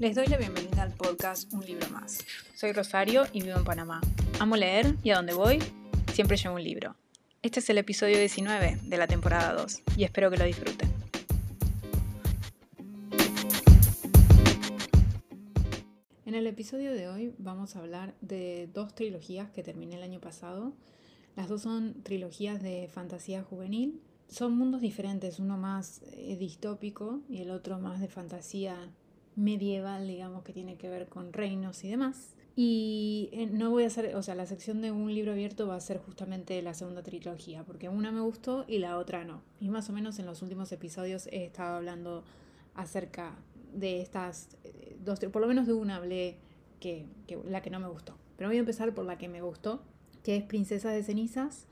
Les 0.00 0.14
doy 0.14 0.28
la 0.28 0.36
bienvenida 0.36 0.84
al 0.84 0.92
podcast 0.92 1.52
Un 1.52 1.66
libro 1.66 1.88
más. 1.90 2.24
Soy 2.54 2.70
Rosario 2.70 3.24
y 3.32 3.42
vivo 3.42 3.58
en 3.58 3.64
Panamá. 3.64 4.00
Amo 4.38 4.54
leer 4.54 4.94
y 5.02 5.10
a 5.10 5.16
donde 5.16 5.34
voy 5.34 5.58
siempre 6.12 6.36
llevo 6.36 6.54
un 6.54 6.62
libro. 6.62 6.94
Este 7.42 7.58
es 7.58 7.68
el 7.68 7.78
episodio 7.78 8.16
19 8.16 8.78
de 8.84 8.96
la 8.96 9.08
temporada 9.08 9.54
2 9.54 9.82
y 9.96 10.04
espero 10.04 10.30
que 10.30 10.36
lo 10.36 10.44
disfruten. 10.44 10.88
En 16.26 16.36
el 16.36 16.46
episodio 16.46 16.92
de 16.92 17.08
hoy 17.08 17.34
vamos 17.38 17.74
a 17.74 17.80
hablar 17.80 18.14
de 18.20 18.70
dos 18.72 18.94
trilogías 18.94 19.50
que 19.50 19.64
terminé 19.64 19.96
el 19.96 20.04
año 20.04 20.20
pasado. 20.20 20.74
Las 21.34 21.48
dos 21.48 21.62
son 21.62 22.04
trilogías 22.04 22.62
de 22.62 22.86
fantasía 22.86 23.42
juvenil. 23.42 24.00
Son 24.28 24.56
mundos 24.56 24.80
diferentes, 24.80 25.40
uno 25.40 25.56
más 25.56 26.02
eh, 26.12 26.36
distópico 26.38 27.18
y 27.28 27.38
el 27.42 27.50
otro 27.50 27.80
más 27.80 28.00
de 28.00 28.06
fantasía 28.06 28.76
medieval, 29.38 30.06
digamos, 30.06 30.42
que 30.42 30.52
tiene 30.52 30.76
que 30.76 30.88
ver 30.88 31.08
con 31.08 31.32
reinos 31.32 31.84
y 31.84 31.88
demás. 31.88 32.34
Y 32.56 33.28
eh, 33.32 33.46
no 33.46 33.70
voy 33.70 33.84
a 33.84 33.86
hacer, 33.86 34.16
o 34.16 34.22
sea, 34.22 34.34
la 34.34 34.46
sección 34.46 34.82
de 34.82 34.90
un 34.90 35.14
libro 35.14 35.30
abierto 35.30 35.68
va 35.68 35.76
a 35.76 35.80
ser 35.80 35.98
justamente 35.98 36.60
la 36.60 36.74
segunda 36.74 37.04
trilogía, 37.04 37.62
porque 37.62 37.88
una 37.88 38.10
me 38.10 38.20
gustó 38.20 38.64
y 38.66 38.78
la 38.78 38.98
otra 38.98 39.24
no. 39.24 39.42
Y 39.60 39.68
más 39.68 39.88
o 39.88 39.92
menos 39.92 40.18
en 40.18 40.26
los 40.26 40.42
últimos 40.42 40.72
episodios 40.72 41.28
he 41.28 41.44
estado 41.44 41.76
hablando 41.76 42.24
acerca 42.74 43.36
de 43.72 44.00
estas 44.00 44.48
eh, 44.64 44.96
dos, 45.04 45.20
por 45.20 45.40
lo 45.40 45.46
menos 45.46 45.68
de 45.68 45.72
una 45.72 45.96
hablé 45.96 46.38
que, 46.80 47.06
la 47.44 47.62
que 47.62 47.70
no 47.70 47.78
me 47.78 47.86
gustó. 47.86 48.16
Pero 48.36 48.50
voy 48.50 48.56
a 48.56 48.60
empezar 48.60 48.92
por 48.92 49.04
la 49.04 49.18
que 49.18 49.28
me 49.28 49.40
gustó, 49.40 49.80
que 50.24 50.36
es 50.36 50.42
Princesa 50.42 50.90
de 50.90 51.04
Cenizas 51.04 51.68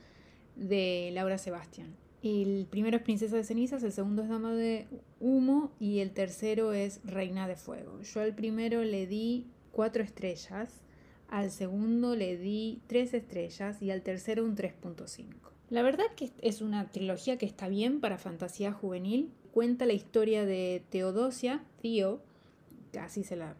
de 0.54 1.10
Laura 1.12 1.36
Sebastián. 1.36 1.96
El 2.22 2.66
primero 2.70 2.96
es 2.96 3.02
Princesa 3.02 3.36
de 3.36 3.44
Cenizas, 3.44 3.82
el 3.82 3.92
segundo 3.92 4.22
es 4.22 4.28
Dama 4.28 4.54
de 4.54 4.88
Humo 5.20 5.72
y 5.78 6.00
el 6.00 6.12
tercero 6.12 6.72
es 6.72 7.00
Reina 7.04 7.46
de 7.46 7.56
Fuego. 7.56 8.00
Yo 8.02 8.20
al 8.20 8.34
primero 8.34 8.82
le 8.82 9.06
di 9.06 9.46
cuatro 9.70 10.02
estrellas, 10.02 10.80
al 11.28 11.50
segundo 11.50 12.16
le 12.16 12.36
di 12.36 12.80
tres 12.86 13.14
estrellas 13.14 13.82
y 13.82 13.90
al 13.90 14.02
tercero 14.02 14.44
un 14.44 14.56
3.5. 14.56 15.26
La 15.68 15.82
verdad 15.82 16.06
que 16.16 16.30
es 16.40 16.62
una 16.62 16.90
trilogía 16.90 17.38
que 17.38 17.46
está 17.46 17.68
bien 17.68 18.00
para 18.00 18.18
fantasía 18.18 18.72
juvenil. 18.72 19.32
Cuenta 19.52 19.84
la 19.86 19.92
historia 19.92 20.44
de 20.44 20.84
Teodosia, 20.90 21.64
Tío, 21.80 22.20
así 23.00 23.24
se 23.24 23.36
la 23.36 23.56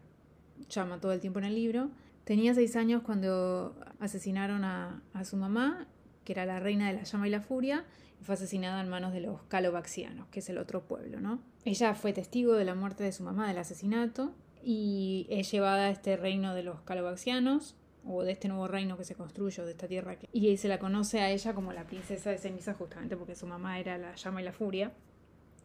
llama 0.69 0.99
todo 0.99 1.11
el 1.11 1.19
tiempo 1.19 1.39
en 1.39 1.45
el 1.45 1.55
libro. 1.55 1.89
Tenía 2.23 2.53
seis 2.53 2.75
años 2.75 3.03
cuando 3.03 3.75
asesinaron 3.99 4.63
a, 4.63 5.01
a 5.13 5.25
su 5.25 5.37
mamá, 5.37 5.87
que 6.27 6.33
era 6.33 6.45
la 6.45 6.59
reina 6.59 6.87
de 6.87 6.93
la 6.97 7.03
llama 7.03 7.25
y 7.29 7.31
la 7.31 7.39
furia, 7.39 7.85
fue 8.21 8.35
asesinada 8.35 8.81
en 8.81 8.89
manos 8.89 9.13
de 9.13 9.21
los 9.21 9.43
calobaxianos, 9.43 10.27
que 10.27 10.41
es 10.41 10.49
el 10.49 10.57
otro 10.57 10.81
pueblo, 10.81 11.21
¿no? 11.21 11.39
Ella 11.63 11.95
fue 11.95 12.11
testigo 12.11 12.55
de 12.55 12.65
la 12.65 12.75
muerte 12.75 13.05
de 13.05 13.13
su 13.13 13.23
mamá, 13.23 13.47
del 13.47 13.59
asesinato, 13.59 14.35
y 14.61 15.25
es 15.29 15.49
llevada 15.49 15.85
a 15.85 15.89
este 15.89 16.17
reino 16.17 16.53
de 16.53 16.63
los 16.63 16.81
calobaxianos, 16.81 17.77
o 18.05 18.23
de 18.23 18.33
este 18.33 18.49
nuevo 18.49 18.67
reino 18.67 18.97
que 18.97 19.05
se 19.05 19.15
construyó, 19.15 19.63
de 19.63 19.71
esta 19.71 19.87
tierra. 19.87 20.17
Que... 20.17 20.27
Y 20.33 20.57
se 20.57 20.67
la 20.67 20.79
conoce 20.79 21.21
a 21.21 21.29
ella 21.31 21.53
como 21.53 21.71
la 21.71 21.85
princesa 21.85 22.29
de 22.29 22.37
ceniza, 22.39 22.73
justamente 22.73 23.15
porque 23.15 23.33
su 23.33 23.47
mamá 23.47 23.79
era 23.79 23.97
la 23.97 24.13
llama 24.15 24.41
y 24.41 24.43
la 24.43 24.51
furia. 24.51 24.91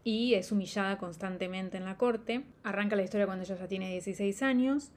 Y 0.04 0.34
es 0.34 0.52
humillada 0.52 0.96
constantemente 0.96 1.76
en 1.76 1.86
la 1.86 1.96
corte. 1.96 2.44
Arranca 2.62 2.94
la 2.94 3.02
historia 3.02 3.26
cuando 3.26 3.42
ella 3.42 3.56
ya 3.56 3.66
tiene 3.66 3.90
16 3.90 4.42
años. 4.44 4.92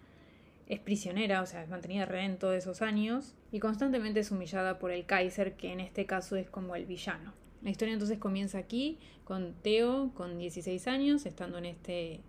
Es 0.68 0.80
prisionera, 0.80 1.42
o 1.42 1.46
sea, 1.46 1.64
es 1.64 1.70
mantenida 1.70 2.06
rehén 2.06 2.38
todos 2.38 2.56
esos 2.56 2.82
años. 2.82 3.36
Y 3.52 3.60
constantemente 3.60 4.20
es 4.20 4.32
humillada 4.32 4.80
por 4.80 4.92
el 4.92 5.06
Kaiser, 5.06 5.56
que 5.56 5.72
en 5.72 5.80
este 5.80 6.06
caso 6.06 6.36
es 6.36 6.50
como 6.50 6.76
el 6.76 6.86
villano. 6.86 7.34
La 7.62 7.70
historia 7.72 7.94
entonces 7.94 8.20
comienza 8.20 8.58
aquí 8.58 9.00
con 9.24 9.54
Teo 9.62 10.12
con 10.14 10.38
16 10.38 10.88
años, 10.88 11.26
estando 11.26 11.58
en, 11.58 11.66
este, 11.66 12.22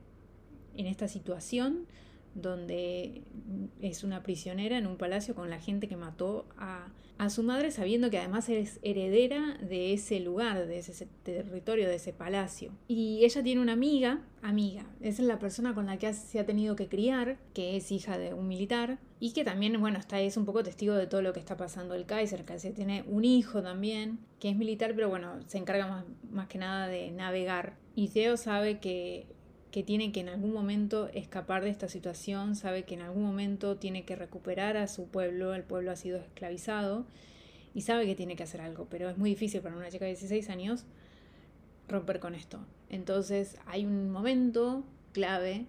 en 0.77 0.87
esta 0.87 1.09
situación 1.09 1.87
donde 2.37 3.23
es 3.81 4.05
una 4.05 4.23
prisionera 4.23 4.77
en 4.79 4.87
un 4.87 4.97
palacio 4.97 5.35
con 5.35 5.51
la 5.51 5.59
gente 5.59 5.89
que 5.89 5.97
mató 5.97 6.47
a, 6.59 6.89
a, 7.19 7.31
su 7.31 7.43
madre, 7.43 7.71
sabiendo 7.71 8.11
que 8.11 8.19
además 8.19 8.49
es 8.51 8.79
heredera 8.83 9.57
de 9.63 9.95
ese 9.95 10.21
lugar, 10.21 10.67
de 10.67 10.79
ese 10.79 11.09
territorio, 11.23 11.89
de 11.89 11.95
ese 11.95 12.13
palacio. 12.13 12.73
Y 12.89 13.25
ella 13.25 13.43
tiene 13.43 13.63
una 13.63 13.73
amiga, 13.73 14.21
amiga, 14.43 14.85
es 15.01 15.19
la 15.19 15.39
persona 15.39 15.75
con 15.75 15.87
la 15.87 15.97
que 15.97 16.13
se 16.13 16.39
ha 16.39 16.47
tenido 16.47 16.77
que 16.77 16.89
criar, 16.89 17.39
que 17.55 17.77
es 17.77 17.91
hija 17.91 18.19
de 18.19 18.35
un 18.35 18.49
militar, 18.49 18.99
y 19.19 19.33
que 19.33 19.45
también, 19.45 19.81
bueno, 19.81 19.99
está, 19.99 20.21
es 20.21 20.37
un 20.37 20.45
poco 20.45 20.63
testigo 20.63 20.95
de 20.95 21.07
todo 21.07 21.23
lo 21.23 21.33
que 21.33 21.41
está 21.41 21.57
pasando 21.57 21.95
el 21.95 22.05
Kaiser, 22.05 22.45
que 22.45 22.57
tiene 22.73 23.03
un 23.09 23.25
hijo 23.25 23.63
también, 23.63 24.19
que 24.41 24.51
es 24.51 24.57
militar, 24.57 24.93
pero 24.95 25.09
bueno, 25.09 25.41
se 25.47 25.57
encarga 25.57 25.87
más, 25.87 26.05
más 26.31 26.49
que 26.49 26.59
nada 26.59 26.87
de 26.87 27.11
navegar. 27.13 27.79
Y 27.95 28.09
Theo 28.09 28.37
sabe 28.37 28.79
que 28.79 29.27
que 29.77 29.83
tiene 29.83 30.11
que 30.11 30.21
en 30.21 30.31
algún 30.31 30.55
momento 30.55 31.11
escapar 31.13 31.63
de 31.63 31.69
esta 31.69 31.87
situación, 31.87 32.57
sabe 32.57 32.85
que 32.85 32.95
en 32.95 33.03
algún 33.03 33.23
momento 33.25 33.77
tiene 33.77 34.07
que 34.07 34.17
recuperar 34.17 34.79
a 34.79 34.89
su 34.89 35.09
pueblo, 35.09 35.53
el 35.53 35.65
pueblo 35.65 35.91
ha 35.91 35.97
sido 35.97 36.17
esclavizado 36.17 37.05
y 37.75 37.83
sabe 37.83 38.07
que 38.07 38.15
tiene 38.15 38.37
que 38.37 38.43
hacer 38.43 38.63
algo, 38.63 38.87
pero 38.89 39.11
es 39.11 39.19
muy 39.19 39.29
difícil 39.29 39.61
para 39.61 39.77
una 39.77 39.91
chica 39.91 40.07
de 40.07 40.13
16 40.13 40.49
años 40.49 40.87
romper 41.89 42.21
con 42.21 42.35
esto. 42.35 42.59
Entonces 42.89 43.59
hay 43.67 43.85
un 43.85 44.11
momento 44.11 44.83
clave 45.13 45.67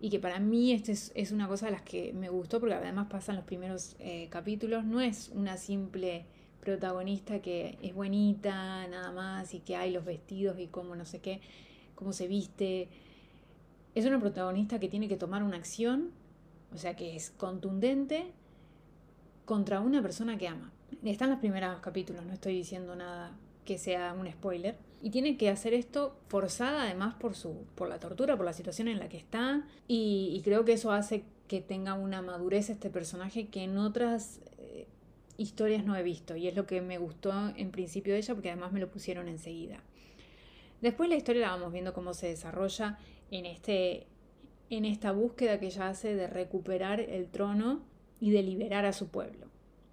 y 0.00 0.10
que 0.10 0.18
para 0.18 0.40
mí 0.40 0.72
este 0.72 0.90
es, 0.90 1.30
una 1.30 1.46
cosa 1.46 1.66
de 1.66 1.72
las 1.72 1.82
que 1.82 2.12
me 2.12 2.30
gustó 2.30 2.58
porque 2.58 2.74
además 2.74 3.06
pasan 3.08 3.36
los 3.36 3.44
primeros 3.44 3.94
eh, 4.00 4.26
capítulos, 4.30 4.84
no 4.84 5.00
es 5.00 5.30
una 5.32 5.58
simple 5.58 6.26
protagonista 6.60 7.40
que 7.40 7.78
es 7.82 7.94
buenita 7.94 8.84
nada 8.88 9.12
más 9.12 9.54
y 9.54 9.60
que 9.60 9.76
hay 9.76 9.92
los 9.92 10.04
vestidos 10.04 10.58
y 10.58 10.66
cómo 10.66 10.96
no 10.96 11.04
sé 11.04 11.20
qué, 11.20 11.40
cómo 11.94 12.12
se 12.12 12.26
viste, 12.26 12.88
es 13.94 14.06
una 14.06 14.18
protagonista 14.18 14.80
que 14.80 14.88
tiene 14.88 15.08
que 15.08 15.16
tomar 15.16 15.42
una 15.42 15.56
acción, 15.56 16.10
o 16.72 16.78
sea, 16.78 16.96
que 16.96 17.14
es 17.14 17.30
contundente 17.30 18.32
contra 19.44 19.80
una 19.80 20.02
persona 20.02 20.36
que 20.36 20.48
ama. 20.48 20.72
Están 21.04 21.30
los 21.30 21.38
primeros 21.38 21.80
capítulos, 21.80 22.24
no 22.24 22.32
estoy 22.32 22.54
diciendo 22.54 22.96
nada 22.96 23.36
que 23.64 23.78
sea 23.78 24.14
un 24.14 24.30
spoiler. 24.30 24.76
Y 25.02 25.10
tiene 25.10 25.36
que 25.36 25.50
hacer 25.50 25.74
esto 25.74 26.16
forzada 26.28 26.82
además 26.82 27.14
por, 27.14 27.34
su, 27.34 27.66
por 27.74 27.88
la 27.88 27.98
tortura, 28.00 28.36
por 28.36 28.46
la 28.46 28.52
situación 28.52 28.88
en 28.88 28.98
la 28.98 29.08
que 29.08 29.18
está. 29.18 29.66
Y, 29.86 30.40
creo 30.44 30.64
que 30.64 30.72
eso 30.72 30.92
hace 30.92 31.24
que 31.48 31.60
tenga 31.60 31.94
una 31.94 32.22
madurez 32.22 32.70
este 32.70 32.88
personaje 32.88 33.48
que 33.48 33.64
en 33.64 33.76
otras 33.76 34.40
eh, 34.58 34.86
historias 35.36 35.84
no 35.84 35.94
he 35.94 36.02
visto. 36.02 36.36
Y 36.36 36.48
es 36.48 36.56
lo 36.56 36.66
que 36.66 36.80
me 36.80 36.98
gustó 36.98 37.32
en 37.56 37.70
principio 37.70 38.14
de 38.14 38.20
ella 38.20 38.34
porque 38.34 38.50
además 38.50 38.72
me 38.72 38.80
lo 38.80 38.90
pusieron 38.90 39.28
enseguida. 39.28 39.82
Después 40.80 41.08
la 41.08 41.16
historia 41.16 41.42
la 41.42 41.50
vamos 41.50 41.72
viendo 41.72 41.92
cómo 41.92 42.14
se 42.14 42.28
desarrolla 42.28 42.98
en, 43.30 43.46
este, 43.46 44.06
en 44.70 44.84
esta 44.84 45.12
búsqueda 45.12 45.58
que 45.60 45.66
ella 45.66 45.88
hace 45.88 46.14
de 46.14 46.26
recuperar 46.26 47.00
el 47.00 47.28
trono 47.28 47.82
y 48.20 48.30
de 48.30 48.42
liberar 48.42 48.84
a 48.86 48.92
su 48.92 49.08
pueblo. 49.08 49.46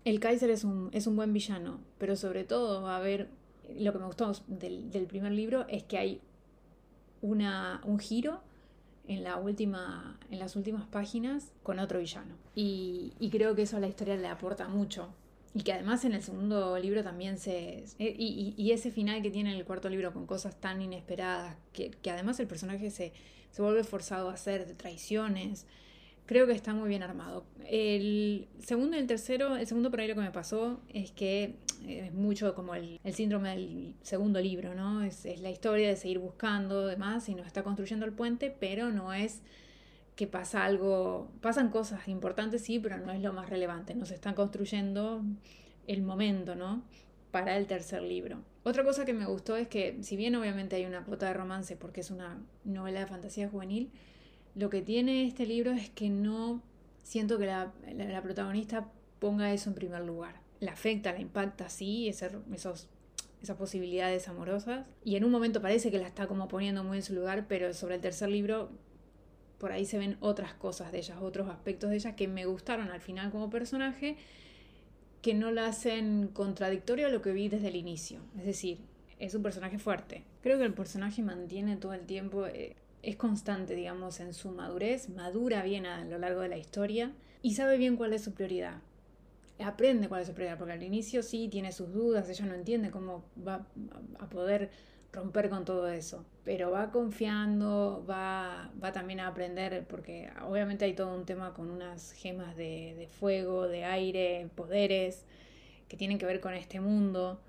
El 0.03 0.19
Kaiser 0.19 0.49
es 0.49 0.63
un, 0.63 0.89
es 0.93 1.05
un 1.05 1.15
buen 1.15 1.31
villano, 1.31 1.79
pero 1.97 2.15
sobre 2.15 2.43
todo 2.43 2.81
va 2.81 2.95
a 2.95 2.97
haber, 2.97 3.29
lo 3.77 3.91
que 3.93 3.99
me 3.99 4.05
gustó 4.05 4.31
del, 4.47 5.05
primer 5.07 5.31
libro 5.31 5.65
es 5.67 5.83
que 5.83 5.97
hay 5.97 6.21
una, 7.21 7.81
un 7.85 7.99
giro 7.99 8.41
en, 9.07 9.23
la 9.23 9.37
última, 9.37 10.17
en 10.31 10.39
las 10.39 10.55
últimas 10.55 10.87
páginas 10.87 11.51
con 11.61 11.77
otro 11.77 11.99
villano. 11.99 12.35
Y, 12.55 13.13
creo 13.31 13.55
que 13.55 13.63
eso 13.63 13.77
a 13.77 13.79
la 13.79 13.87
historia 13.87 14.15
le 14.15 14.27
aporta 14.27 14.67
mucho. 14.67 15.09
Y 15.53 15.63
que 15.63 15.73
además 15.73 16.05
en 16.05 16.13
el 16.13 16.23
segundo 16.23 16.77
libro 16.79 17.03
también 17.03 17.37
se... 17.37 17.83
Y, 17.99 18.53
y, 18.57 18.71
ese 18.71 18.89
final 18.89 19.21
que 19.21 19.31
tiene 19.31 19.57
el 19.57 19.65
cuarto 19.65 19.89
libro 19.89 20.13
con 20.13 20.25
cosas 20.25 20.59
tan 20.59 20.81
inesperadas, 20.81 21.57
que, 21.73 21.91
que 21.91 22.09
además 22.09 22.39
el 22.39 22.47
personaje 22.47 22.89
se, 22.89 23.11
se 23.51 23.61
vuelve 23.61 23.83
forzado 23.83 24.29
a 24.29 24.33
hacer, 24.33 24.65
de 24.65 24.73
traiciones. 24.73 25.65
Creo 26.25 26.47
que 26.47 26.53
está 26.53 26.73
muy 26.73 26.87
bien 26.87 27.03
armado. 27.03 27.43
El 27.67 28.47
segundo 28.65 28.95
y 28.95 29.01
el 29.01 29.07
tercero, 29.07 29.57
el 29.57 29.67
segundo 29.67 29.91
por 29.91 29.99
ahí 29.99 30.07
lo 30.07 30.15
que 30.15 30.21
me 30.21 30.31
pasó 30.31 30.79
es 30.93 31.11
que 31.11 31.55
eh, 31.85 32.05
es 32.05 32.13
mucho 32.13 32.55
como 32.55 32.73
el, 32.73 32.99
síndrome 33.11 33.49
del 33.49 33.93
segundo 34.01 34.39
libro, 34.39 34.73
¿no? 34.73 35.03
Es, 35.03 35.25
es, 35.25 35.41
la 35.41 35.49
historia 35.49 35.89
de 35.89 35.97
seguir 35.97 36.19
buscando, 36.19 36.87
demás, 36.87 37.27
y 37.27 37.35
nos 37.35 37.47
está 37.47 37.63
construyendo 37.63 38.05
el 38.05 38.13
puente, 38.13 38.55
pero 38.57 38.91
no 38.91 39.13
es 39.13 39.41
que 40.21 40.27
pasa 40.27 40.65
algo, 40.65 41.31
pasan 41.41 41.71
cosas 41.71 42.07
importantes, 42.07 42.61
sí, 42.61 42.77
pero 42.77 42.99
no 42.99 43.11
es 43.11 43.19
lo 43.23 43.33
más 43.33 43.49
relevante. 43.49 43.95
Nos 43.95 44.11
están 44.11 44.35
construyendo 44.35 45.23
el 45.87 46.03
momento, 46.03 46.53
¿no? 46.53 46.83
Para 47.31 47.57
el 47.57 47.65
tercer 47.65 48.03
libro. 48.03 48.43
Otra 48.61 48.83
cosa 48.83 49.03
que 49.03 49.13
me 49.13 49.25
gustó 49.25 49.55
es 49.55 49.67
que, 49.67 49.97
si 50.03 50.15
bien 50.17 50.35
obviamente 50.35 50.75
hay 50.75 50.85
una 50.85 51.03
cuota 51.03 51.25
de 51.25 51.33
romance 51.33 51.75
porque 51.75 52.01
es 52.01 52.11
una 52.11 52.37
novela 52.65 52.99
de 52.99 53.07
fantasía 53.07 53.49
juvenil, 53.49 53.89
lo 54.53 54.69
que 54.69 54.83
tiene 54.83 55.25
este 55.25 55.47
libro 55.47 55.71
es 55.71 55.89
que 55.89 56.11
no 56.11 56.61
siento 57.01 57.39
que 57.39 57.47
la, 57.47 57.73
protagonista 58.21 58.91
ponga 59.17 59.51
eso 59.51 59.71
en 59.71 59.75
primer 59.75 60.03
lugar. 60.03 60.35
La 60.59 60.73
afecta, 60.73 61.13
la 61.13 61.19
impacta, 61.19 61.67
sí, 61.69 62.09
esos, 62.09 62.33
esas 63.41 63.57
posibilidades 63.57 64.27
amorosas. 64.27 64.85
Y 65.03 65.15
en 65.15 65.23
un 65.23 65.31
momento 65.31 65.63
parece 65.63 65.89
que 65.89 65.97
la 65.97 66.05
está 66.05 66.27
como 66.27 66.47
poniendo 66.47 66.83
muy 66.83 66.97
en 66.97 67.03
su 67.03 67.15
lugar, 67.15 67.47
pero 67.47 67.73
sobre 67.73 67.95
el 67.95 68.01
tercer 68.01 68.29
libro 68.29 68.69
por 69.61 69.71
ahí 69.71 69.85
se 69.85 69.99
ven 69.99 70.17
otras 70.21 70.55
cosas 70.55 70.91
de 70.91 70.97
ellas, 70.97 71.19
otros 71.21 71.47
aspectos 71.47 71.91
de 71.91 71.97
ella 71.97 72.15
que 72.15 72.27
me 72.27 72.47
gustaron 72.47 72.89
al 72.89 72.99
final 72.99 73.29
como 73.29 73.51
personaje 73.51 74.17
que 75.21 75.35
no 75.35 75.51
la 75.51 75.67
hacen 75.67 76.29
contradictorio 76.33 77.05
a 77.05 77.09
lo 77.11 77.21
que 77.21 77.31
vi 77.31 77.47
desde 77.47 77.67
el 77.67 77.75
inicio. 77.75 78.21
Es 78.39 78.45
decir, 78.45 78.79
es 79.19 79.35
un 79.35 79.43
personaje 79.43 79.77
fuerte. 79.77 80.23
Creo 80.41 80.57
que 80.57 80.63
el 80.63 80.73
personaje 80.73 81.21
mantiene 81.21 81.77
todo 81.77 81.93
el 81.93 82.07
tiempo 82.07 82.47
eh, 82.47 82.75
es 83.03 83.17
constante, 83.17 83.75
digamos, 83.75 84.19
en 84.19 84.33
su 84.33 84.49
madurez, 84.49 85.09
madura 85.09 85.61
bien 85.61 85.85
a 85.85 86.05
lo 86.05 86.17
largo 86.17 86.41
de 86.41 86.49
la 86.49 86.57
historia 86.57 87.11
y 87.43 87.53
sabe 87.53 87.77
bien 87.77 87.97
cuál 87.97 88.13
es 88.13 88.23
su 88.23 88.33
prioridad. 88.33 88.81
Aprende 89.59 90.09
cuál 90.09 90.21
es 90.21 90.27
su 90.27 90.33
prioridad, 90.33 90.57
porque 90.57 90.73
al 90.73 90.81
inicio 90.81 91.21
sí 91.21 91.49
tiene 91.49 91.71
sus 91.71 91.93
dudas, 91.93 92.27
ella 92.29 92.47
no 92.47 92.55
entiende 92.55 92.89
cómo 92.89 93.25
va 93.47 93.67
a 94.17 94.27
poder 94.27 94.71
romper 95.13 95.49
con 95.49 95.65
todo 95.65 95.89
eso, 95.89 96.25
pero 96.43 96.71
va 96.71 96.91
confiando, 96.91 98.05
va, 98.09 98.71
va 98.81 98.91
también 98.91 99.19
a 99.19 99.27
aprender, 99.27 99.85
porque 99.87 100.29
obviamente 100.47 100.85
hay 100.85 100.93
todo 100.93 101.13
un 101.13 101.25
tema 101.25 101.53
con 101.53 101.69
unas 101.69 102.13
gemas 102.13 102.55
de, 102.55 102.95
de 102.97 103.07
fuego, 103.07 103.67
de 103.67 103.83
aire, 103.83 104.49
poderes, 104.55 105.25
que 105.87 105.97
tienen 105.97 106.17
que 106.17 106.25
ver 106.25 106.39
con 106.39 106.53
este 106.53 106.79
mundo. 106.79 107.41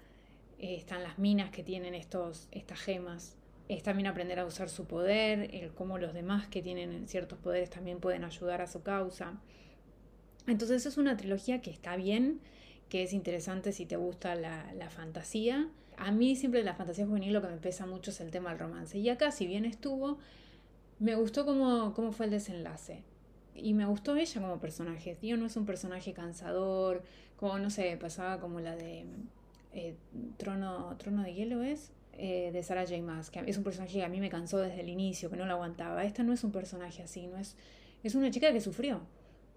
Eh, 0.58 0.74
están 0.76 1.02
las 1.02 1.18
minas 1.18 1.50
que 1.50 1.62
tienen 1.62 1.94
estos, 1.94 2.48
estas 2.50 2.80
gemas 2.80 3.36
es 3.68 3.82
también 3.82 4.06
aprender 4.06 4.38
a 4.38 4.44
usar 4.44 4.68
su 4.68 4.84
poder, 4.86 5.54
el 5.54 5.72
cómo 5.72 5.98
los 5.98 6.12
demás 6.12 6.46
que 6.48 6.62
tienen 6.62 7.08
ciertos 7.08 7.38
poderes 7.38 7.70
también 7.70 8.00
pueden 8.00 8.24
ayudar 8.24 8.60
a 8.60 8.66
su 8.66 8.82
causa. 8.82 9.40
Entonces 10.46 10.84
es 10.86 10.98
una 10.98 11.16
trilogía 11.16 11.62
que 11.62 11.70
está 11.70 11.96
bien, 11.96 12.40
que 12.88 13.02
es 13.02 13.12
interesante 13.12 13.72
si 13.72 13.86
te 13.86 13.96
gusta 13.96 14.34
la, 14.34 14.72
la 14.74 14.90
fantasía. 14.90 15.68
A 15.96 16.10
mí 16.10 16.36
siempre 16.36 16.60
de 16.60 16.66
la 16.66 16.74
fantasía 16.74 17.06
juvenil 17.06 17.32
lo 17.32 17.42
que 17.42 17.48
me 17.48 17.58
pesa 17.58 17.86
mucho 17.86 18.10
es 18.10 18.20
el 18.20 18.30
tema 18.30 18.50
del 18.50 18.58
romance. 18.58 18.98
Y 18.98 19.08
acá, 19.08 19.30
si 19.30 19.46
bien 19.46 19.64
estuvo, 19.64 20.18
me 20.98 21.14
gustó 21.14 21.44
cómo, 21.44 21.94
cómo 21.94 22.12
fue 22.12 22.26
el 22.26 22.32
desenlace. 22.32 23.02
Y 23.54 23.74
me 23.74 23.84
gustó 23.84 24.16
ella 24.16 24.40
como 24.40 24.58
personaje. 24.58 25.14
Tío 25.14 25.36
no 25.36 25.46
es 25.46 25.56
un 25.56 25.66
personaje 25.66 26.12
cansador, 26.12 27.02
como 27.36 27.58
no 27.58 27.70
sé, 27.70 27.96
pasaba 28.00 28.40
como 28.40 28.60
la 28.60 28.76
de 28.76 29.04
eh, 29.72 29.94
Trono, 30.36 30.96
Trono 30.98 31.22
de 31.22 31.34
Hielo 31.34 31.62
es, 31.62 31.92
eh, 32.14 32.50
de 32.52 32.62
Sarah 32.62 32.84
J. 32.86 33.02
Maas, 33.02 33.30
que 33.30 33.42
es 33.46 33.56
un 33.56 33.64
personaje 33.64 33.94
que 33.94 34.04
a 34.04 34.08
mí 34.08 34.20
me 34.20 34.30
cansó 34.30 34.58
desde 34.58 34.80
el 34.80 34.88
inicio, 34.88 35.30
que 35.30 35.36
no 35.36 35.46
lo 35.46 35.54
aguantaba. 35.54 36.04
Esta 36.04 36.22
no 36.22 36.32
es 36.32 36.44
un 36.44 36.52
personaje 36.52 37.02
así, 37.02 37.26
no 37.26 37.36
es, 37.38 37.56
es 38.02 38.14
una 38.14 38.30
chica 38.30 38.52
que 38.52 38.60
sufrió. 38.60 39.00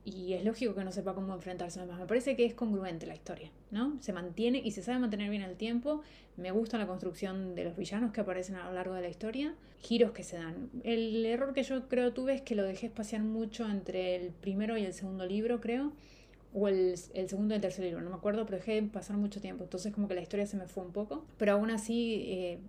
Y 0.06 0.34
es 0.34 0.46
lógico 0.46 0.75
que 0.75 0.84
no 0.84 0.92
sepa 0.92 1.16
cómo 1.16 1.34
enfrentarse 1.34 1.80
a. 1.80 1.86
Me 1.86 2.06
parece 2.06 2.36
que 2.36 2.46
es 2.46 2.54
congruente 2.54 3.07
la 3.07 3.16
historia, 3.16 3.52
¿no? 3.72 3.98
Se 4.02 4.13
mantiene 4.13 4.62
y 4.63 4.72
se 4.72 4.84
sabe 4.84 5.00
mantener 5.00 5.31
bien 5.31 5.42
el 5.42 5.56
tiempo. 5.56 6.02
Me 6.38 6.52
gusta 6.52 6.78
la 6.78 6.86
construcción 6.86 7.56
de 7.56 7.63
los 7.63 7.75
villanos 7.75 8.12
que 8.12 8.22
aparecen 8.22 8.56
a 8.56 8.68
lo 8.68 8.74
largo 8.74 8.94
de 8.94 9.02
la 9.02 9.10
historia. 9.10 9.56
Giros 9.81 10.12
que 10.12 10.24
se 10.24 10.38
dan. 10.38 10.69
El 10.84 11.25
error 11.25 11.54
que 11.54 11.63
yo 11.63 11.90
creo 11.90 12.13
tuve 12.13 12.36
es 12.36 12.42
que 12.44 12.54
lo 12.54 12.63
dejé 12.63 12.86
espaciar 12.86 13.24
mucho 13.24 13.68
entre 13.68 14.16
el 14.16 14.31
primero 14.31 14.78
y 14.78 14.86
el 14.86 14.94
segundo 14.94 15.25
libro, 15.25 15.60
creo 15.60 15.92
o 16.57 16.69
el, 16.69 16.98
segundo 16.98 17.54
y 17.54 17.57
el 17.57 17.62
tercer 17.62 17.84
libro, 17.84 18.02
no 18.02 18.10
me 18.10 18.16
acuerdo, 18.16 18.46
pero 18.46 18.60
dejé 18.60 18.81
pasar 18.81 19.18
mucho 19.18 19.42
tiempo, 19.42 19.66
entonces 19.66 19.94
como 19.94 20.07
que 20.07 20.16
la 20.16 20.22
historia 20.22 20.48
se 20.48 20.56
me 20.56 20.68
fue 20.68 20.86
un 20.86 20.94
poco, 20.94 21.25
pero 21.38 21.52
aún 21.52 21.69
así 21.69 22.24
eh, 22.28 22.60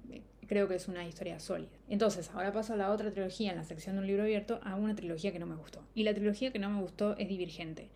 creo 0.47 0.69
que 0.69 0.75
es 0.75 0.89
una 0.89 1.07
historia 1.07 1.41
sólida. 1.41 1.71
Entonces, 1.89 2.31
ahora 2.35 2.53
paso 2.53 2.75
a 2.75 2.77
la 2.77 2.91
otra 2.91 3.11
trilogía 3.11 3.51
en 3.51 3.57
la 3.57 3.65
sección 3.65 3.97
de 3.97 4.01
un 4.01 4.07
libro 4.07 4.23
abierto, 4.23 4.61
a 4.63 4.77
una 4.77 4.95
trilogía 4.95 5.33
que 5.33 5.39
no 5.39 5.47
me 5.47 5.57
gustó. 5.57 5.83
Y 5.95 6.05
la 6.05 6.15
trilogía 6.15 6.53
que 6.53 6.59
no 6.59 6.71
me 6.71 6.81
gustó 6.81 7.17
es 7.17 7.29
Divergente. 7.29 7.89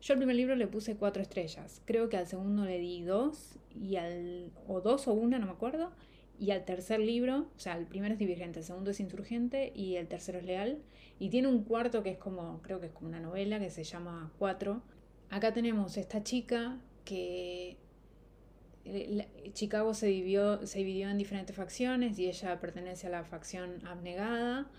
Yo 0.00 0.14
al 0.14 0.18
primer 0.18 0.36
libro 0.36 0.54
le 0.54 0.66
puse 0.66 0.96
cuatro 0.96 1.22
estrellas, 1.22 1.82
creo 1.84 2.08
que 2.08 2.16
al 2.16 2.28
segundo 2.28 2.64
le 2.64 2.78
di 2.78 3.02
dos, 3.02 3.58
y 3.74 3.96
al, 3.96 4.52
o 4.68 4.80
dos 4.80 5.08
o 5.08 5.12
una, 5.12 5.40
no 5.40 5.46
me 5.46 5.52
acuerdo, 5.52 5.90
y 6.38 6.52
al 6.52 6.64
tercer 6.64 7.00
libro, 7.00 7.48
o 7.56 7.58
sea, 7.58 7.76
el 7.76 7.86
primero 7.86 8.12
es 8.12 8.18
Divergente, 8.20 8.60
el 8.60 8.64
segundo 8.64 8.92
es 8.92 9.00
Insurgente 9.00 9.72
y 9.74 9.96
el 9.96 10.06
tercero 10.06 10.38
es 10.38 10.44
Leal. 10.44 10.78
Y 11.18 11.30
tiene 11.30 11.48
un 11.48 11.64
cuarto 11.64 12.04
que 12.04 12.10
es 12.10 12.18
como, 12.18 12.62
creo 12.62 12.78
que 12.78 12.86
es 12.86 12.92
como 12.92 13.08
una 13.08 13.18
novela 13.18 13.58
que 13.58 13.70
se 13.70 13.82
llama 13.82 14.30
Cuatro, 14.38 14.82
Acá 15.30 15.52
tenemos 15.52 15.96
esta 15.98 16.22
chica 16.22 16.78
que 17.04 17.76
Chicago 19.52 19.94
se 19.94 20.06
dividió, 20.06 20.66
se 20.66 20.78
dividió 20.78 21.08
en 21.10 21.18
diferentes 21.18 21.54
facciones 21.54 22.18
y 22.18 22.28
ella 22.28 22.60
pertenece 22.60 23.06
a 23.06 23.10
la 23.10 23.24
facción 23.24 23.86
abnegada 23.86 24.70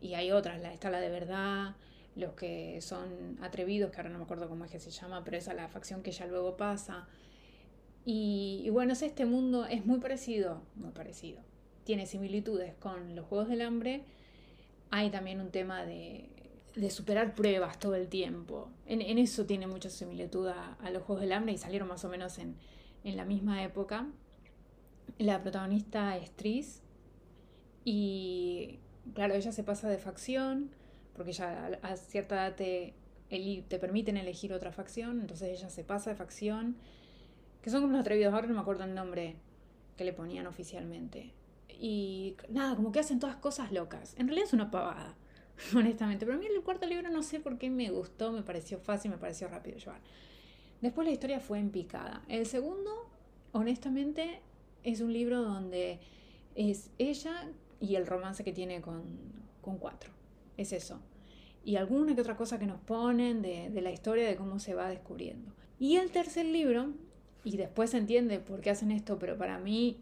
y 0.00 0.14
hay 0.14 0.32
otras, 0.32 0.60
la, 0.60 0.72
está 0.72 0.90
la 0.90 1.00
de 1.00 1.10
verdad, 1.10 1.76
los 2.14 2.34
que 2.34 2.80
son 2.80 3.38
atrevidos, 3.40 3.90
que 3.90 3.96
ahora 3.98 4.10
no 4.10 4.18
me 4.18 4.24
acuerdo 4.24 4.48
cómo 4.48 4.64
es 4.64 4.70
que 4.70 4.80
se 4.80 4.90
llama, 4.90 5.24
pero 5.24 5.36
esa 5.36 5.52
es 5.52 5.56
la 5.56 5.68
facción 5.68 6.02
que 6.02 6.10
ella 6.10 6.26
luego 6.26 6.56
pasa. 6.56 7.06
Y, 8.04 8.68
bueno, 8.70 8.92
este 8.92 9.26
mundo 9.26 9.66
es 9.66 9.84
muy 9.84 9.98
parecido, 9.98 10.62
muy 10.76 10.92
parecido. 10.92 11.40
Tiene 11.84 12.06
similitudes 12.06 12.74
con 12.74 13.16
los 13.16 13.26
Juegos 13.26 13.48
del 13.48 13.62
Hambre. 13.62 14.04
Hay 14.90 15.10
también 15.10 15.40
un 15.40 15.50
tema 15.50 15.84
de 15.84 16.30
de 16.76 16.90
superar 16.90 17.34
pruebas 17.34 17.80
todo 17.80 17.94
el 17.94 18.08
tiempo. 18.08 18.68
En, 18.84 19.00
eso 19.00 19.46
tiene 19.46 19.66
mucha 19.66 19.88
similitud 19.88 20.46
a, 20.46 20.90
los 20.90 21.02
Juegos 21.02 21.22
del 21.22 21.32
Hambre 21.32 21.54
y 21.54 21.58
salieron 21.58 21.88
más 21.88 22.04
o 22.04 22.08
menos 22.08 22.38
en, 22.38 22.56
la 23.14 23.24
misma 23.24 23.62
época. 23.62 24.06
La 25.18 25.40
protagonista 25.42 26.16
es 26.16 26.30
Tris 26.32 26.82
y 27.84 28.80
claro, 29.14 29.34
ella 29.34 29.52
se 29.52 29.62
pasa 29.62 29.88
de 29.88 29.98
facción 29.98 30.70
porque 31.14 31.32
ya 31.32 31.78
a, 31.82 31.96
cierta 31.96 32.34
edad 32.34 32.56
te, 32.56 32.94
te 33.28 33.78
permiten 33.78 34.16
elegir 34.16 34.52
otra 34.52 34.72
facción, 34.72 35.20
entonces 35.20 35.58
ella 35.58 35.70
se 35.70 35.84
pasa 35.84 36.10
de 36.10 36.16
facción, 36.16 36.76
que 37.62 37.70
son 37.70 37.80
como 37.80 37.92
los 37.92 38.00
atrevidos, 38.00 38.34
ahora 38.34 38.48
no 38.48 38.54
me 38.54 38.60
acuerdo 38.60 38.84
el 38.84 38.94
nombre 38.94 39.36
que 39.96 40.04
le 40.04 40.12
ponían 40.12 40.46
oficialmente. 40.46 41.32
Y 41.68 42.36
nada, 42.48 42.74
como 42.76 42.92
que 42.92 43.00
hacen 43.00 43.18
todas 43.18 43.36
cosas 43.36 43.72
locas. 43.72 44.14
En 44.18 44.26
realidad 44.26 44.48
es 44.48 44.52
una 44.52 44.70
pavada 44.70 45.14
honestamente. 45.74 46.26
Pero 46.26 46.38
a 46.38 46.40
mí 46.40 46.46
el 46.46 46.62
cuarto 46.62 46.86
libro 46.86 47.08
no 47.10 47.22
sé 47.22 47.40
por 47.40 47.58
qué 47.58 47.70
me 47.70 47.90
gustó, 47.90 48.32
me 48.32 48.42
pareció 48.42 48.78
fácil, 48.78 49.10
me 49.10 49.18
pareció 49.18 49.48
rápido 49.48 49.78
llevar. 49.78 50.00
Después 50.80 51.06
la 51.06 51.12
historia 51.12 51.40
fue 51.40 51.58
en 51.58 51.70
picada. 51.70 52.22
El 52.28 52.46
segundo, 52.46 52.90
honestamente, 53.52 54.40
es 54.82 55.00
un 55.00 55.12
libro 55.12 55.42
donde 55.42 55.98
es 56.54 56.90
ella 56.98 57.48
y 57.80 57.96
el 57.96 58.06
romance 58.06 58.44
que 58.44 58.52
tiene 58.52 58.80
con, 58.80 59.02
con 59.60 59.78
cuatro. 59.78 60.10
Es 60.56 60.72
eso. 60.72 61.00
Y 61.64 61.76
alguna 61.76 62.14
que 62.14 62.20
otra 62.20 62.36
cosa 62.36 62.58
que 62.58 62.66
nos 62.66 62.80
ponen 62.80 63.42
de, 63.42 63.70
de 63.70 63.80
la 63.82 63.90
historia, 63.90 64.28
de 64.28 64.36
cómo 64.36 64.58
se 64.58 64.74
va 64.74 64.88
descubriendo. 64.88 65.52
Y 65.78 65.96
el 65.96 66.10
tercer 66.10 66.46
libro, 66.46 66.92
y 67.44 67.56
después 67.56 67.90
se 67.90 67.98
entiende 67.98 68.38
por 68.38 68.60
qué 68.60 68.70
hacen 68.70 68.90
esto, 68.90 69.18
pero 69.18 69.36
para 69.36 69.58
mí 69.58 69.98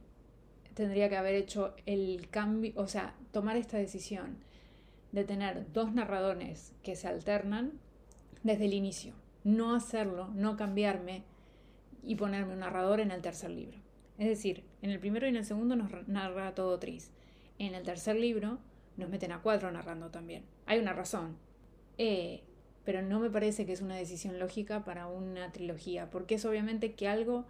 tendría 0.74 1.08
que 1.08 1.16
haber 1.16 1.34
hecho 1.34 1.74
el 1.86 2.28
cambio, 2.30 2.72
o 2.76 2.86
sea, 2.86 3.14
tomar 3.32 3.56
esta 3.56 3.78
decisión 3.78 4.36
de 5.12 5.24
tener 5.24 5.72
dos 5.72 5.92
narradores 5.94 6.72
que 6.82 6.96
se 6.96 7.08
alternan 7.08 7.72
desde 8.42 8.66
el 8.66 8.74
inicio. 8.74 9.14
No 9.44 9.74
hacerlo, 9.74 10.28
no 10.34 10.56
cambiarme 10.56 11.22
y 12.02 12.16
ponerme 12.16 12.54
un 12.54 12.60
narrador 12.60 13.00
en 13.00 13.10
el 13.10 13.22
tercer 13.22 13.50
libro. 13.50 13.78
Es 14.18 14.28
decir, 14.28 14.64
en 14.82 14.90
el 14.90 14.98
primero 14.98 15.26
y 15.26 15.30
en 15.30 15.36
el 15.36 15.44
segundo 15.44 15.76
nos 15.76 16.08
narra 16.08 16.54
todo 16.54 16.78
Tris. 16.78 17.10
En 17.58 17.74
el 17.74 17.82
tercer 17.82 18.16
libro 18.16 18.58
nos 18.96 19.08
meten 19.08 19.32
a 19.32 19.42
cuatro 19.42 19.70
narrando 19.70 20.10
también. 20.10 20.44
Hay 20.66 20.78
una 20.78 20.92
razón. 20.92 21.36
Eh, 21.98 22.42
pero 22.84 23.02
no 23.02 23.20
me 23.20 23.30
parece 23.30 23.64
que 23.66 23.72
es 23.72 23.80
una 23.80 23.96
decisión 23.96 24.38
lógica 24.38 24.84
para 24.84 25.06
una 25.06 25.52
trilogía, 25.52 26.10
porque 26.10 26.34
es 26.34 26.44
obviamente 26.44 26.92
que 26.92 27.08
algo 27.08 27.44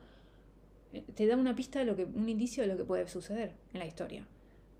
eh, 0.93 1.05
te 1.15 1.27
da 1.27 1.37
una 1.37 1.55
pista 1.55 1.79
de 1.79 1.87
lo 1.87 1.97
que, 1.97 2.05
un 2.05 2.29
indicio 2.29 2.63
de 2.63 2.69
lo 2.69 2.77
que 2.77 2.85
puede 2.85 3.09
suceder 3.09 3.53
en 3.73 3.81
la 3.81 3.87
historia 3.87 4.27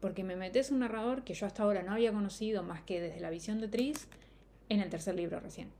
porque 0.05 0.23
me 0.23 0.37
metes 0.37 0.71
un 0.71 0.81
narrador 0.81 1.25
que 1.25 1.33
yo 1.33 1.47
hasta 1.47 1.63
ahora 1.63 1.83
no 1.83 1.91
había 1.91 2.13
conocido 2.13 2.63
más 2.63 2.83
que 2.83 3.01
desde 3.01 3.21
la 3.21 3.31
visión 3.31 3.59
de 3.63 3.69
Tris 3.69 4.07
en 4.69 4.81
el 4.81 4.91
tercer 4.91 5.15
libro 5.15 5.41
recién. 5.41 5.71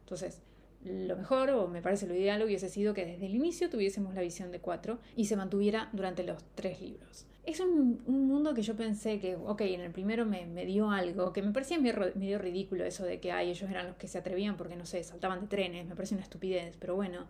Entonces, 0.00 0.40
lo 0.86 1.16
mejor, 1.16 1.50
o 1.50 1.68
me 1.68 1.82
parece 1.82 2.06
lo 2.06 2.14
ideal, 2.14 2.42
hubiese 2.42 2.68
sido 2.68 2.94
que 2.94 3.04
desde 3.04 3.26
el 3.26 3.34
inicio 3.34 3.68
tuviésemos 3.68 4.14
la 4.14 4.20
visión 4.20 4.52
de 4.52 4.60
cuatro 4.60 4.98
y 5.16 5.26
se 5.26 5.36
mantuviera 5.36 5.90
durante 5.92 6.22
los 6.22 6.42
tres 6.54 6.80
libros. 6.80 7.26
Es 7.44 7.60
un, 7.60 8.02
mundo 8.06 8.54
que 8.54 8.62
yo 8.62 8.76
pensé 8.76 9.20
que, 9.20 9.36
ok, 9.36 9.60
en 9.62 9.80
el 9.80 9.92
primero 9.92 10.24
me, 10.26 10.46
dio 10.64 10.90
algo, 10.90 11.32
que 11.32 11.42
me 11.42 11.52
parecía 11.52 11.78
medio, 11.78 12.38
ridículo 12.38 12.84
eso 12.84 13.04
de 13.04 13.20
que 13.20 13.32
ay, 13.32 13.50
ellos 13.50 13.70
eran 13.70 13.88
los 13.88 13.96
que 13.96 14.08
se 14.08 14.18
atrevían 14.18 14.56
porque, 14.56 14.76
no 14.76 14.86
sé, 14.86 15.02
saltaban 15.04 15.40
de 15.40 15.46
trenes, 15.46 15.86
me 15.86 15.94
parece 15.94 16.14
una 16.14 16.24
estupidez, 16.24 16.76
pero 16.78 16.94
bueno. 16.94 17.26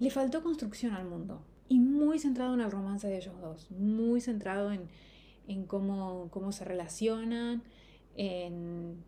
Le 0.00 0.10
faltó 0.10 0.42
construcción 0.42 0.92
al 0.92 1.04
mundo 1.04 1.40
y 1.68 1.78
muy 1.78 2.18
centrado 2.18 2.54
en 2.54 2.60
el 2.60 2.70
romance 2.70 3.06
de 3.06 3.16
ellos 3.16 3.40
dos, 3.40 3.70
muy 3.70 4.20
centrado 4.20 4.72
en, 4.72 4.88
en 5.46 5.66
cómo, 5.66 6.28
cómo, 6.30 6.50
se 6.50 6.64
relacionan, 6.64 7.62
en, 8.16 9.04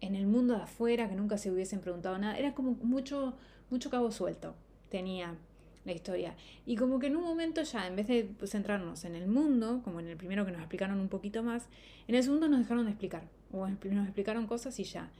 en, 0.00 0.14
el 0.14 0.26
mundo 0.26 0.54
de 0.54 0.62
afuera, 0.62 1.08
que 1.08 1.14
nunca 1.14 1.38
se 1.38 1.50
hubiesen 1.50 1.80
preguntado 1.80 2.18
nada. 2.18 2.38
Era 2.38 2.54
como 2.54 2.72
mucho, 2.82 3.34
mucho 3.70 3.90
cabo 3.90 4.10
suelto 4.10 4.54
tenía 4.88 5.36
la 5.84 5.92
historia. 5.92 6.34
Y 6.66 6.76
como 6.76 6.98
que 6.98 7.08
en 7.08 7.16
un 7.16 7.24
momento 7.24 7.62
ya, 7.62 7.86
en 7.86 7.96
vez 7.96 8.06
de 8.06 8.28
centrarnos 8.46 9.04
en 9.04 9.14
el 9.14 9.26
mundo, 9.26 9.80
como 9.84 10.00
en 10.00 10.08
el 10.08 10.16
primero 10.16 10.44
que 10.44 10.52
nos 10.52 10.60
explicaron 10.60 11.00
un 11.00 11.08
poquito 11.08 11.42
más, 11.42 11.66
en 12.06 12.14
el 12.14 12.22
segundo 12.22 12.48
nos 12.48 12.60
dejaron 12.60 12.84
de 12.84 12.92
explicar, 12.92 13.24
o 13.52 13.66
nos 13.66 14.04
explicaron 14.04 14.46
cosas 14.46 14.78
y 14.78 14.84
ya. 14.84 15.10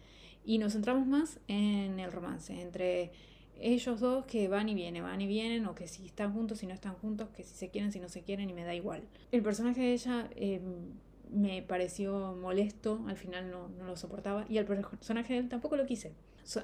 Y 0.45 0.59
nos 0.59 0.73
centramos 0.75 1.07
más 1.07 1.41
en 1.49 1.99
el 1.99 2.13
romance, 2.13 2.61
entre 2.61 3.13
ellos 3.61 4.01
dos 4.01 4.25
que 4.27 4.49
van 4.49 4.69
y 4.69 4.75
vienen, 4.75 5.03
van 5.03 5.21
y 5.21 5.27
vienen, 5.27 5.67
o 5.67 5.75
que 5.75 5.89
si 5.89 6.07
están 6.07 6.33
juntos, 6.33 6.59
si 6.59 6.67
no 6.67 6.75
están 6.75 6.95
juntos, 6.95 7.29
que 7.31 7.43
si 7.43 7.55
se 7.55 7.71
quieren, 7.71 7.93
si 7.93 7.99
no 7.99 8.09
se 8.09 8.23
quieren, 8.23 8.49
y 8.49 8.53
me 8.53 8.65
da 8.65 8.75
igual. 8.75 9.03
El 9.33 9.43
personaje 9.43 9.81
de 9.81 9.93
ella 9.93 10.29
em, 10.37 10.93
me 11.33 11.63
pareció 11.63 12.35
molesto, 12.35 13.05
al 13.07 13.17
final 13.17 13.51
no, 13.51 13.69
no, 13.69 13.85
lo 13.85 13.97
soportaba, 13.97 14.47
y 14.49 14.59
el 14.59 14.65
personaje 14.65 15.35
de 15.35 15.39
él 15.41 15.49
tampoco 15.49 15.77
lo 15.77 15.87
quise. 15.87 16.13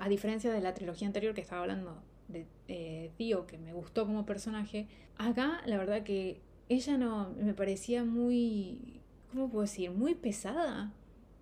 a 0.00 0.09
diferencia 0.09 0.52
de 0.52 0.61
la 0.61 0.75
trilogía 0.75 1.06
anterior 1.06 1.35
que 1.35 1.40
estaba 1.40 1.62
hablando 1.62 2.02
de 2.28 2.47
eh, 2.68 3.11
Tío, 3.16 3.47
que 3.47 3.59
me 3.59 3.73
gustó 3.73 4.06
como 4.06 4.25
personaje, 4.25 4.88
acá 5.18 5.61
la 5.66 5.76
verdad 5.76 6.02
que 6.02 6.40
ella 6.68 6.97
no 6.97 7.30
me 7.38 7.52
parecía 7.52 8.04
muy 8.04 9.02
¿cómo 9.35 9.50
puedo 9.50 9.62
decir? 9.62 9.90
Muy 9.90 10.14
pesada. 10.14 10.92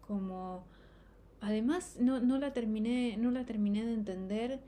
Como, 0.00 0.64
además, 1.41 1.97
no, 2.00 2.21
no, 2.21 2.38
la 2.38 2.52
terminé, 2.52 3.17
no 3.19 3.31
la 3.31 3.45
terminé 3.45 3.85
de 3.85 3.95
entender 3.95 4.61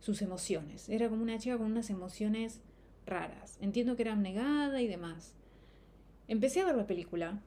sus 0.00 0.22
emociones. 0.22 0.88
Era 0.88 1.08
como 1.08 1.22
una 1.22 1.38
chica 1.38 1.56
con 1.56 1.66
unas 1.66 1.90
emociones 1.90 2.60
raras. 3.06 3.58
Entiendo 3.60 3.96
que 3.96 4.02
era 4.02 4.14
negada 4.16 4.80
y 4.80 4.86
demás. 4.86 5.34
Empecé 6.28 6.60
a 6.60 6.66
ver 6.66 6.76
la 6.76 6.86
película, 6.86 7.40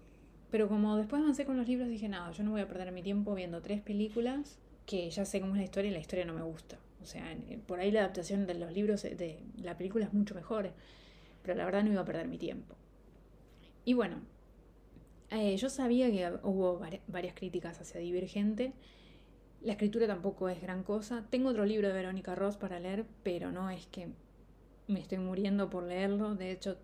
pero 0.52 0.68
como 0.68 0.98
después 0.98 1.22
avancé 1.22 1.46
con 1.46 1.58
los 1.58 1.68
libros 1.68 1.90
dije, 1.90 2.10
nada, 2.10 2.32
yo 2.32 2.44
no 2.44 2.52
voy 2.52 2.62
a 2.62 2.68
perder 2.68 2.92
mi 2.92 3.02
tiempo 3.02 3.34
viendo 3.34 3.62
tres 3.62 3.82
películas 3.82 4.60
que 4.86 5.10
ya 5.10 5.26
sé 5.26 5.40
cómo 5.40 5.54
es 5.54 5.60
la 5.60 5.64
historia 5.64 5.90
y 5.90 5.94
la 5.94 6.00
historia 6.00 6.26
no 6.26 6.34
me 6.34 6.44
gusta. 6.44 6.78
O 7.02 7.06
sea, 7.06 7.24
por 7.66 7.80
ahí 7.80 7.90
la 7.90 8.02
adaptación 8.02 8.46
de 8.46 8.56
los 8.56 8.74
libros 8.74 9.02
de 9.04 9.40
la 9.58 9.78
película 9.78 10.06
es 10.06 10.14
mucho 10.14 10.36
mejor, 10.36 10.72
pero 11.42 11.56
la 11.56 11.66
verdad 11.66 11.84
no 11.84 11.92
iba 11.92 12.02
a 12.02 12.06
perder 12.06 12.28
mi 12.28 12.38
tiempo. 12.38 12.76
Y 13.86 13.94
bueno, 13.94 14.18
eh, 15.32 15.56
yo 15.56 15.70
sabía 15.70 16.12
que 16.12 16.30
hubo 16.44 16.82
varias 17.08 17.34
críticas 17.34 17.80
hacia 17.80 18.02
Divergente. 18.02 18.74
La 19.62 19.74
escritura 19.74 20.06
tampoco 20.06 20.50
es 20.50 20.62
gran 20.62 20.84
cosa. 20.84 21.26
Tengo 21.30 21.50
otro 21.50 21.66
libro 21.66 21.88
de 21.88 21.94
Verónica 21.94 22.36
Ross 22.36 22.58
para 22.58 22.80
leer, 22.80 23.06
pero 23.24 23.52
no 23.52 23.70
es 23.70 23.88
que 23.88 24.10
me 24.88 25.00
estoy 25.00 25.20
muriendo 25.20 25.70
por 25.70 25.84
leerlo. 25.84 26.36
De 26.36 26.52
hecho, 26.52 26.78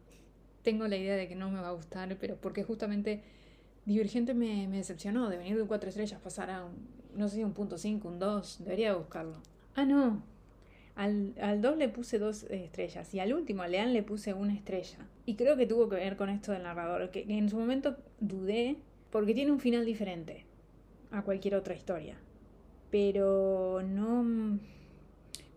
tengo 0.63 0.87
la 0.87 0.95
idea 0.95 1.15
de 1.15 1.27
que 1.27 1.35
no 1.35 1.51
me 1.51 1.59
va 1.59 1.69
a 1.69 1.73
gustar, 1.73 2.17
pero 2.19 2.37
porque 2.37 2.63
justamente 2.63 3.23
Divergente 3.87 4.33
me, 4.33 4.67
decepcionó. 4.67 5.29
De 5.29 5.37
venir 5.37 5.55
de 5.55 5.61
un 5.61 5.67
4 5.69 5.87
estrellas, 5.87 6.19
pasar 6.19 6.51
a 6.51 6.65
un, 6.65 6.73
no 7.15 7.29
sé 7.29 7.37
si 7.37 7.43
un 7.45 7.53
punto 7.53 7.77
5, 7.77 8.05
un 8.05 8.19
2. 8.19 8.65
Debería 8.65 8.93
buscarlo. 8.93 9.41
Ah, 9.75 9.85
no. 9.85 10.21
Al, 10.95 11.33
al 11.39 11.61
2 11.61 11.77
le 11.77 11.87
puse 11.87 12.19
dos 12.19 12.43
estrellas 12.49 13.13
y 13.13 13.19
al 13.21 13.33
último, 13.33 13.61
a 13.61 13.67
Leán, 13.69 13.93
le 13.93 14.03
puse 14.03 14.33
una 14.33 14.53
estrella. 14.53 15.07
Y 15.25 15.35
creo 15.35 15.55
que 15.55 15.65
tuvo 15.65 15.87
que 15.87 15.95
ver 15.95 16.17
con 16.17 16.29
esto 16.29 16.51
del 16.51 16.63
narrador, 16.63 17.11
que 17.11 17.25
en 17.29 17.49
su 17.49 17.57
momento 17.57 17.95
dudé 18.19 18.75
porque 19.09 19.33
tiene 19.33 19.53
un 19.53 19.59
final 19.61 19.85
diferente 19.85 20.43
a 21.11 21.21
cualquier 21.21 21.55
otra 21.55 21.73
historia. 21.73 22.17
Pero 22.91 23.81
no... 23.83 24.59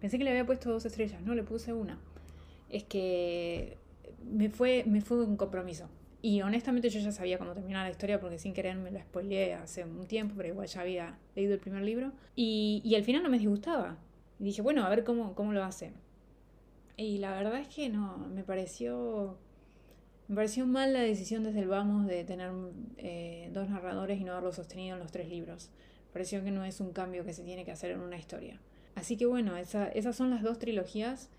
Pensé 0.00 0.18
que 0.18 0.24
le 0.24 0.30
había 0.30 0.46
puesto 0.46 0.70
dos 0.70 0.84
estrellas, 0.86 1.20
no, 1.22 1.34
le 1.34 1.42
puse 1.42 1.72
una. 1.72 1.98
Es 2.68 2.84
que 2.84 3.76
me 4.24 4.50
fue, 4.50 4.84
me 4.86 5.00
fue 5.00 5.24
un 5.24 5.36
compromiso. 5.36 5.88
Y 6.22 6.42
honestamente 6.42 6.90
yo 6.90 7.00
ya 7.00 7.12
sabía 7.12 7.38
cómo 7.38 7.54
terminaba 7.54 7.84
la 7.84 7.90
historia 7.90 8.20
porque 8.20 8.38
sin 8.38 8.52
querer 8.52 8.76
me 8.76 8.90
la 8.90 9.02
spoileé 9.02 9.54
hace 9.54 9.84
un 9.84 10.06
tiempo, 10.06 10.34
pero 10.36 10.48
igual 10.48 10.66
ya 10.66 10.80
había 10.82 11.18
leído 11.34 11.54
el 11.54 11.60
primer 11.60 11.82
libro. 11.82 12.12
Y, 12.36 12.82
y 12.84 12.94
al 12.94 13.04
final 13.04 13.22
no 13.22 13.30
me 13.30 13.38
disgustaba. 13.38 13.96
Y 14.38 14.44
dije, 14.44 14.62
bueno, 14.62 14.84
a 14.84 14.88
ver 14.88 15.04
cómo, 15.04 15.34
cómo 15.34 15.52
lo 15.52 15.64
hace. 15.64 15.92
Y 16.96 17.18
la 17.18 17.32
verdad 17.32 17.60
es 17.60 17.68
que 17.68 17.88
no, 17.88 18.18
me 18.34 18.44
pareció. 18.44 19.38
Me 20.28 20.36
pareció 20.36 20.66
mal 20.66 20.92
la 20.92 21.00
decisión 21.00 21.42
desde 21.42 21.60
el 21.60 21.68
vamos 21.68 22.06
de 22.06 22.24
tener 22.24 22.52
eh, 22.98 23.50
dos 23.52 23.68
narradores 23.68 24.20
y 24.20 24.24
no 24.24 24.32
haberlo 24.32 24.52
sostenido 24.52 24.96
en 24.96 25.02
los 25.02 25.10
tres 25.10 25.28
libros. 25.28 25.70
Pareció 26.12 26.44
que 26.44 26.50
no 26.50 26.64
es 26.64 26.80
un 26.80 26.92
cambio 26.92 27.24
que 27.24 27.32
se 27.32 27.42
tiene 27.42 27.64
que 27.64 27.72
hacer 27.72 27.92
en 27.92 28.00
una 28.00 28.18
historia. 28.18 28.60
Así 28.94 29.16
que 29.16 29.26
bueno, 29.26 29.56
esas 29.56 30.14
son 30.16 30.30
las 30.30 30.42
dos 30.42 30.58
trilogías, 30.58 31.30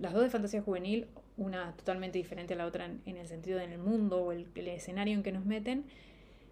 las 0.00 0.12
dos 0.12 0.22
de 0.22 0.30
fantasía 0.30 0.62
juvenil, 0.62 1.06
una 1.36 1.74
totalmente 1.76 2.18
diferente 2.18 2.54
a 2.54 2.56
la 2.56 2.66
otra 2.66 2.86
en, 2.86 3.16
el 3.16 3.26
sentido 3.26 3.58
del 3.58 3.78
mundo 3.78 4.22
o 4.22 4.32
el, 4.32 4.46
escenario 4.54 5.14
en 5.14 5.22
que 5.22 5.32
nos 5.32 5.44
meten, 5.44 5.84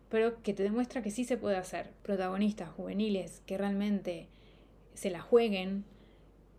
pero 0.09 0.42
que 0.42 0.54
te 0.54 0.62
demuestra 0.62 1.02
que 1.02 1.11
sí 1.11 1.25
se 1.25 1.37
puede 1.37 1.56
hacer. 1.56 1.90
Protagonistas 2.02 2.70
juveniles 2.70 3.42
que 3.47 3.59
realmente 3.59 4.28
se 4.94 5.11
la 5.11 5.20
jueguen, 5.20 5.85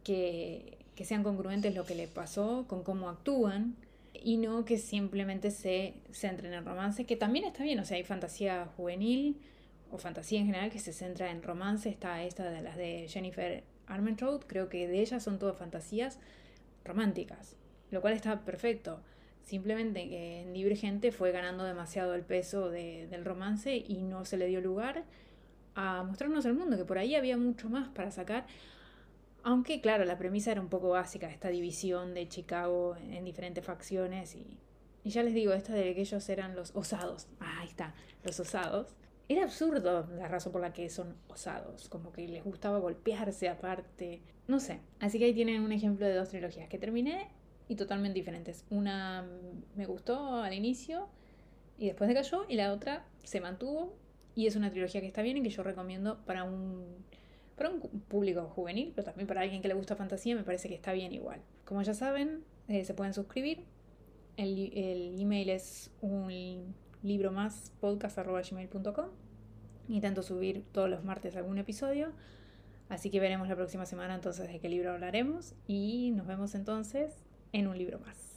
que, 0.04 0.78
que 0.96 1.06
sean 1.06 1.24
congruentes 1.24 1.76
lo 1.76 1.86
que 1.86 1.96
les 1.96 2.10
pasó 2.10 2.66
con 2.68 2.84
cómo 2.84 3.10
actúan 3.10 3.76
y 4.14 4.38
no 4.38 4.66
que 4.66 4.78
simplemente 4.78 5.52
se 5.52 5.96
centren 6.12 6.54
en 6.54 6.66
romance, 6.66 7.06
que 7.06 7.16
también 7.16 7.46
está 7.46 7.64
bien, 7.64 7.80
o 7.80 7.86
sea, 7.86 7.98
hay 7.98 8.04
fantasía 8.04 8.68
juvenil 8.78 9.38
o 9.92 9.98
fantasía 9.98 10.40
en 10.40 10.46
general 10.46 10.72
que 10.72 10.80
se 10.80 10.94
centra 10.94 11.32
en 11.32 11.44
romance, 11.44 11.90
está 11.90 12.24
esta 12.24 12.50
de 12.50 12.62
las 12.62 12.78
de 12.78 13.08
Jennifer 13.10 13.64
Armentrout, 13.88 14.46
creo 14.48 14.70
que 14.70 14.88
de 14.88 15.02
ellas 15.02 15.24
son 15.24 15.40
todas 15.40 15.58
fantasías 15.58 16.20
románticas 16.84 17.56
lo 17.92 18.02
cual 18.02 18.14
está 18.14 18.44
perfecto. 18.44 19.02
Simplemente 19.44 20.08
que 20.08 20.42
en 20.42 20.54
Divergente 20.54 21.12
fue 21.12 21.32
ganando 21.32 21.64
demasiado 21.64 22.16
el 22.16 22.24
peso 22.24 22.70
del 22.70 23.26
romance 23.26 23.76
y 23.76 24.02
no 24.02 24.26
se 24.26 24.38
le 24.38 24.48
dio 24.48 24.62
lugar 24.62 25.04
a 25.76 26.04
mostrarnos 26.04 26.46
el 26.46 26.54
mundo, 26.54 26.78
que 26.78 26.86
por 26.86 26.98
ahí 26.98 27.16
había 27.16 27.38
mucho 27.38 27.70
más 27.70 27.90
para 27.90 28.12
sacar. 28.12 28.46
Aunque, 29.44 29.82
claro, 29.82 30.06
la 30.06 30.18
premisa 30.18 30.52
era 30.52 30.62
un 30.62 30.70
poco 30.70 30.90
básica, 30.90 31.30
esta 31.30 31.50
división 31.50 32.14
de 32.14 32.28
Chicago 32.28 32.96
en 33.10 33.26
diferentes 33.26 33.66
facciones. 33.66 34.36
Y, 34.36 34.60
y 35.04 35.10
ya 35.10 35.24
les 35.24 35.34
digo, 35.34 35.54
esta 35.54 35.74
de 35.74 35.96
que 35.96 36.02
ellos 36.02 36.30
eran 36.30 36.56
los 36.56 36.76
osados. 36.76 37.28
Ah, 37.40 37.60
ahí 37.62 37.68
está, 37.68 37.96
los 38.24 38.40
osados. 38.40 38.96
Era 39.32 39.44
absurdo 39.44 40.10
la 40.18 40.28
razón 40.28 40.52
por 40.52 40.60
la 40.60 40.74
que 40.74 40.90
son 40.90 41.16
osados, 41.30 41.88
como 41.88 42.12
que 42.12 42.28
les 42.28 42.44
gustaba 42.44 42.80
golpearse 42.80 43.48
aparte. 43.48 44.22
No 44.50 44.60
sé. 44.60 44.82
Así 45.00 45.20
que 45.20 45.24
ahí 45.24 45.34
tienen 45.34 45.62
un 45.62 45.72
ejemplo 45.72 46.06
de 46.06 46.16
dos 46.16 46.28
trilogías 46.28 46.68
que 46.68 46.78
terminé 46.78 47.30
y 47.70 47.78
totalmente 47.78 48.20
diferentes. 48.20 48.66
Una 48.70 49.26
me 49.78 49.86
gustó 49.86 50.36
al 50.36 50.54
inicio 50.54 51.08
y 51.78 51.86
después 51.86 52.10
decayó 52.10 52.46
y 52.50 52.58
la 52.58 52.74
otra 52.74 53.06
se 53.24 53.40
mantuvo 53.40 53.96
y 54.36 54.48
es 54.48 54.58
una 54.58 54.70
trilogía 54.70 55.00
que 55.00 55.08
está 55.08 55.22
bien 55.22 55.38
y 55.38 55.44
que 55.44 55.50
yo 55.50 55.64
recomiendo 55.64 56.20
para 56.26 56.44
un, 56.44 56.84
para 57.56 57.70
un 57.70 57.80
público 57.80 58.50
juvenil, 58.50 58.92
pero 58.94 59.06
también 59.06 59.28
para 59.28 59.40
alguien 59.40 59.62
que 59.62 59.70
le 59.70 59.76
gusta 59.76 59.96
fantasía 59.96 60.36
me 60.36 60.44
parece 60.44 60.68
que 60.68 60.76
está 60.76 60.92
bien 60.92 61.14
igual. 61.14 61.40
Como 61.64 61.82
ya 61.84 61.94
saben, 61.94 62.44
eh, 62.68 62.84
se 62.84 62.94
pueden 62.94 63.14
suscribir. 63.14 63.64
El, 64.36 64.78
el, 64.78 65.22
email 65.22 65.52
es 65.52 65.90
un 66.02 66.76
libro 67.04 67.32
más 67.32 67.72
podcast.gmail.com 67.80 69.10
Intento 69.90 70.24
subir 70.24 70.64
todos 70.72 70.90
los 70.90 71.04
martes 71.04 71.36
algún 71.36 71.58
episodio. 71.58 72.12
Así 72.90 73.10
que 73.10 73.20
veremos 73.20 73.48
la 73.48 73.56
próxima 73.56 73.86
semana 73.86 74.16
entonces 74.16 74.48
de 74.48 74.60
qué 74.60 74.70
libro 74.70 74.92
hablaremos 74.92 75.56
y 75.68 76.12
nos 76.12 76.28
vemos 76.28 76.56
entonces 76.56 77.14
en 77.52 77.68
un 77.68 77.78
libro 77.78 78.00
más. 78.00 78.31